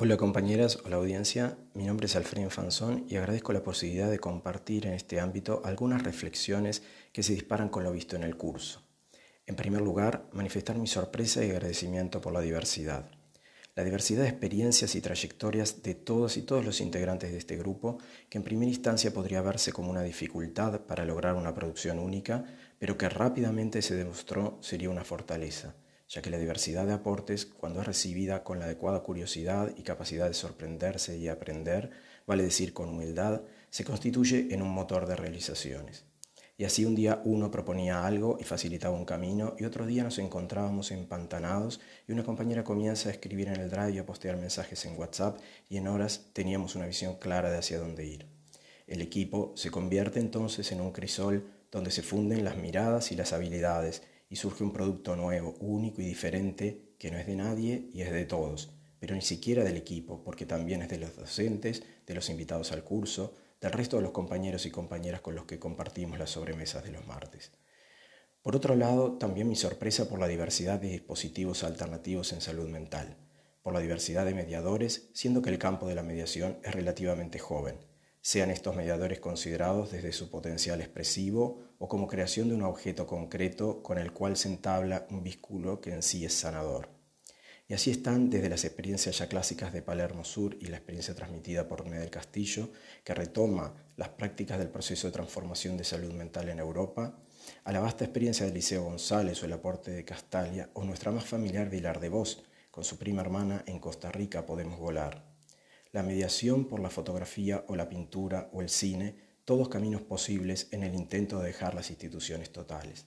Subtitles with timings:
[0.00, 4.86] Hola compañeras, hola audiencia, mi nombre es Alfredo Infanzón y agradezco la posibilidad de compartir
[4.86, 8.86] en este ámbito algunas reflexiones que se disparan con lo visto en el curso.
[9.44, 13.10] En primer lugar, manifestar mi sorpresa y agradecimiento por la diversidad.
[13.74, 17.98] La diversidad de experiencias y trayectorias de todos y todos los integrantes de este grupo,
[18.30, 22.44] que en primera instancia podría verse como una dificultad para lograr una producción única,
[22.78, 25.74] pero que rápidamente se demostró sería una fortaleza
[26.08, 30.26] ya que la diversidad de aportes, cuando es recibida con la adecuada curiosidad y capacidad
[30.26, 31.90] de sorprenderse y aprender,
[32.26, 36.04] vale decir con humildad, se constituye en un motor de realizaciones.
[36.56, 40.18] Y así un día uno proponía algo y facilitaba un camino, y otro día nos
[40.18, 44.84] encontrábamos empantanados y una compañera comienza a escribir en el drive y a postear mensajes
[44.84, 45.38] en WhatsApp,
[45.68, 48.26] y en horas teníamos una visión clara de hacia dónde ir.
[48.88, 53.32] El equipo se convierte entonces en un crisol donde se funden las miradas y las
[53.32, 58.02] habilidades, y surge un producto nuevo, único y diferente que no es de nadie y
[58.02, 62.14] es de todos, pero ni siquiera del equipo, porque también es de los docentes, de
[62.14, 66.18] los invitados al curso, del resto de los compañeros y compañeras con los que compartimos
[66.18, 67.52] las sobremesas de los martes.
[68.42, 73.16] Por otro lado, también mi sorpresa por la diversidad de dispositivos alternativos en salud mental,
[73.62, 77.76] por la diversidad de mediadores, siendo que el campo de la mediación es relativamente joven,
[78.28, 83.82] sean estos mediadores considerados desde su potencial expresivo o como creación de un objeto concreto
[83.82, 86.90] con el cual se entabla un vínculo que en sí es sanador.
[87.68, 91.66] Y así están desde las experiencias ya clásicas de Palermo Sur y la experiencia transmitida
[91.68, 92.68] por René del Castillo,
[93.02, 97.18] que retoma las prácticas del proceso de transformación de salud mental en Europa,
[97.64, 101.24] a la vasta experiencia de Liceo González o el aporte de Castalia, o nuestra más
[101.24, 105.27] familiar Vilar de Vos, con su prima hermana en Costa Rica Podemos Volar.
[105.90, 110.82] La mediación por la fotografía o la pintura o el cine todos caminos posibles en
[110.82, 113.06] el intento de dejar las instituciones totales.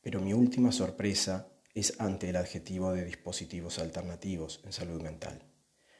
[0.00, 5.44] Pero mi última sorpresa es ante el adjetivo de dispositivos alternativos en salud mental.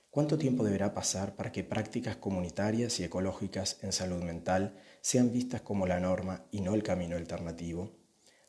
[0.08, 5.60] ¿Cuánto tiempo deberá pasar para que prácticas comunitarias y ecológicas en salud mental sean vistas
[5.60, 7.99] como la norma y no el camino alternativo?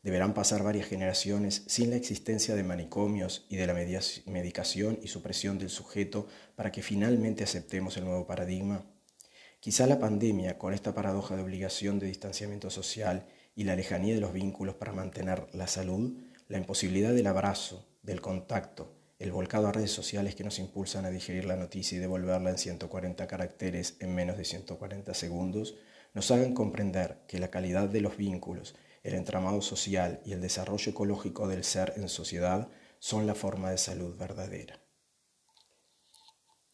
[0.03, 5.59] Deberán pasar varias generaciones sin la existencia de manicomios y de la medicación y supresión
[5.59, 8.84] del sujeto para que finalmente aceptemos el nuevo paradigma.
[9.59, 14.22] Quizá la pandemia, con esta paradoja de obligación de distanciamiento social y la lejanía de
[14.22, 16.17] los vínculos para mantener la salud,
[16.47, 21.11] la imposibilidad del abrazo, del contacto, el volcado a redes sociales que nos impulsan a
[21.11, 25.75] digerir la noticia y devolverla en 140 caracteres en menos de 140 segundos,
[26.16, 30.91] nos hagan comprender que la calidad de los vínculos, el entramado social y el desarrollo
[30.91, 32.69] ecológico del ser en sociedad
[33.00, 34.79] son la forma de salud verdadera.